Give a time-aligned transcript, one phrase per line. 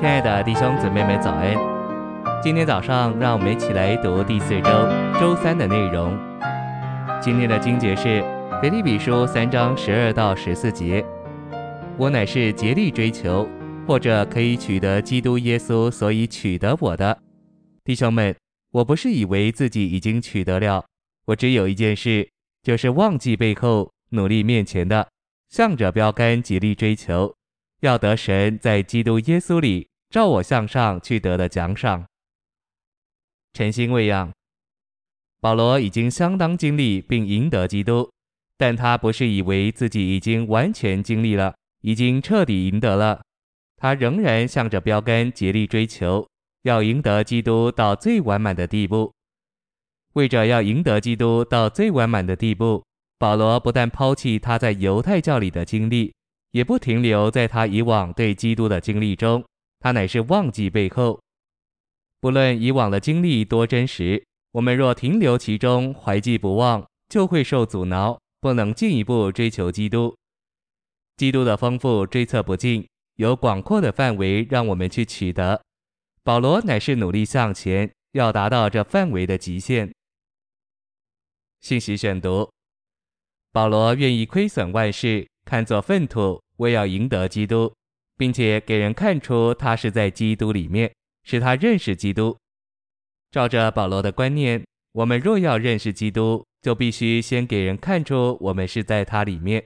[0.00, 1.54] 亲爱的弟兄姊妹们，早安！
[2.42, 4.70] 今天早上，让我们一起来读第四周
[5.20, 6.18] 周三的内容。
[7.20, 8.24] 今天的经节是
[8.62, 11.04] 腓立比书三章十二到十四节。
[11.98, 13.46] 我乃是竭力追求，
[13.86, 17.18] 或者可以取得基督耶稣，所以取得我的。
[17.84, 18.34] 弟兄们，
[18.72, 20.82] 我不是以为自己已经取得了，
[21.26, 22.26] 我只有一件事，
[22.62, 25.08] 就是忘记背后，努力面前的，
[25.50, 27.34] 向着标杆竭力追求。
[27.80, 32.04] 要得神在基督耶稣里照我向上去得的奖赏。
[33.52, 34.32] 晨星喂养，
[35.40, 38.10] 保罗已经相当经历并赢得基督，
[38.56, 43.22] 但他不是以为自己已经完全经历了，已经彻底赢得了，
[43.76, 46.28] 他仍然向着标杆竭力追求，
[46.62, 49.12] 要赢得基督到最完满的地步。
[50.14, 52.84] 为着要赢得基督到最完满的地步，
[53.16, 56.12] 保罗不但抛弃他在犹太教里的经历。
[56.52, 59.44] 也不停留在他以往对基督的经历中，
[59.80, 61.20] 他乃是忘记背后。
[62.20, 70.16] 不论以往的经历多真实，我们若停留其中，怀记不忘，就会受阻挠，不能进一步追求基督。
[71.16, 72.86] 基督的丰富追测不尽，
[73.16, 75.60] 有广阔的范围让我们去取得。
[76.22, 79.92] 保罗乃是努力向前，要达到这范围的极限。
[81.60, 82.50] 信息选读：
[83.52, 85.26] 保罗愿意亏损万事。
[85.46, 87.74] 看作粪土，为要赢得基督，
[88.20, 90.92] 并且给人看出他是在基督里面，
[91.24, 92.36] 使他认识基督。
[93.30, 94.62] 照着保罗的观念，
[94.92, 99.64] 我们若要认识基督，就必须先给人看出我们是在他里面。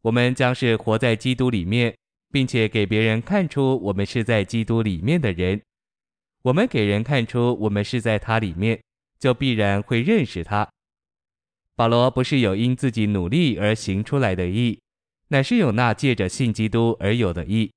[0.00, 1.94] 我们将是活在基督里面，
[2.32, 5.60] 并且给别人看出我们是在基督里面的人。
[6.40, 8.80] 我们给人看出我们是在他里面，
[9.18, 10.66] 就必然会认识他。
[11.76, 14.80] 保罗不是有因自己努力而行出来的义。
[15.28, 17.70] 乃是有那借着信基督而有的义，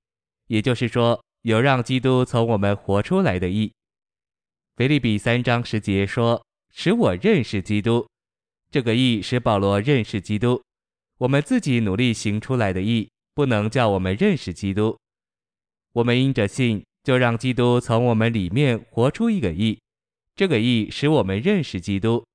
[0.47, 3.71] 也就是说，有让基督从我们活出来的义。
[4.77, 8.07] 腓立比三章十节说：“使我认识基督。”
[8.71, 10.61] 这个义使保罗认识基督。
[11.17, 14.97] 我们自己努力行出来的义，不能叫我们认识基督。
[15.91, 19.77] 我们因着信，就让基督从我们里面活出一个义。
[20.35, 22.25] 这个义使我们认识基督。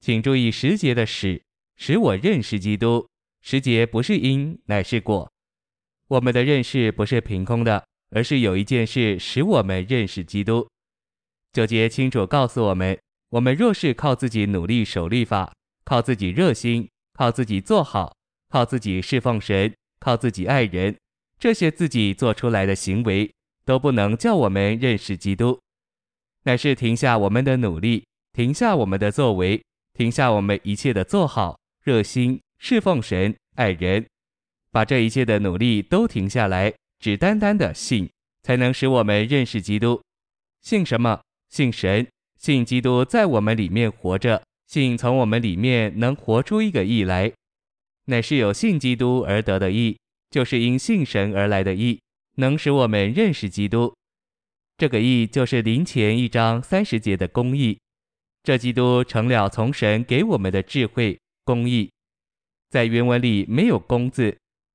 [0.00, 1.40] 请注意十节的使，
[1.76, 3.06] 使我认识基督。
[3.44, 5.28] 十节不是因，乃是果。
[6.06, 10.68] 我们的认识不是凭空的，而是有一件事使我们认识基督。
[11.52, 12.96] 九节清楚告诉我们：
[13.30, 15.52] 我们若是靠自己努力守律法，
[15.84, 18.16] 靠自己热心，靠自己做好，
[18.48, 20.96] 靠自己侍奉神，靠自己爱人，
[21.38, 23.28] 这些自己做出来的行为，
[23.64, 25.58] 都不能叫我们认识基督。
[26.44, 29.60] 乃是停下我们的努力，停下我们的作为，
[29.94, 32.40] 停下我们一切的做好、热心。
[32.64, 34.06] 侍奉神、爱人，
[34.70, 38.08] 把这一切的努力都停下来，只单单的信，
[38.44, 40.00] 才能使我们认识基督。
[40.60, 41.20] 信什么？
[41.48, 42.06] 信神，
[42.38, 47.32] 信基督在我们里面活着，信从我们里面能活出一个义来，
[48.04, 49.98] 乃是有信基督而得的义，
[50.30, 52.00] 就是因信神而来的义，
[52.36, 53.92] 能使我们认识基督。
[54.76, 57.80] 这个义就是林前一章三十节的公义，
[58.44, 61.90] 这基督成了从神给我们的智慧公义。
[62.72, 64.34] 在原文里没有“公”字，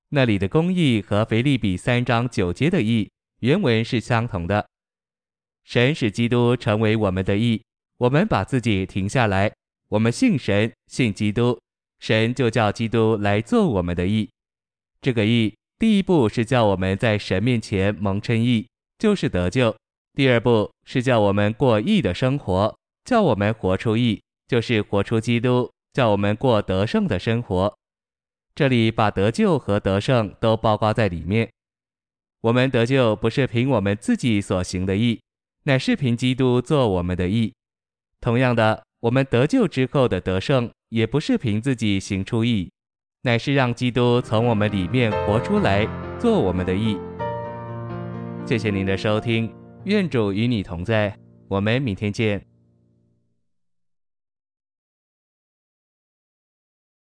[0.10, 3.10] 那里的公义和腓立比三章九节的义
[3.40, 4.68] 原文是相同的。
[5.64, 7.60] 神使基督成为我们的义，
[7.98, 9.52] 我们把自己停下来，
[9.90, 11.60] 我们信神，信基督，
[12.00, 14.30] 神就叫基督来做我们的义。
[15.02, 18.68] 这个义第一步是叫我们在神面前蒙称义，
[19.00, 19.76] 就是得救；
[20.14, 27.76] 第二步是叫我们过义的生活，叫我们活出义，就是活出基督，叫我们过得胜的生活。
[28.58, 31.48] 这里把得救和得胜都包括在里面。
[32.42, 35.22] 我们得救不是凭我们自己所行的义，
[35.66, 37.54] 乃是凭基督做我们的义。
[38.20, 42.72] 同样的，我们得救之后的得胜，也不是凭自己行出义，
[43.22, 45.88] 乃是让基督从我们里面活出来，
[46.18, 46.98] 做我们的义。
[48.44, 49.54] 谢谢您的收听，
[49.84, 51.16] 愿主与你同在，
[51.48, 52.44] 我们明天见。